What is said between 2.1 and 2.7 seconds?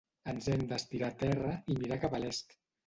a l’est.